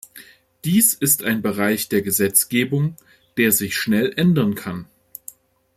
Dies 0.65 0.95
ist 0.95 1.21
ein 1.21 1.43
Bereich 1.43 1.87
der 1.87 2.01
Gesetzgebung, 2.01 2.95
der 3.37 3.51
sich 3.51 3.77
schnell 3.77 4.11
ändern 4.17 4.55
kann. 4.55 4.87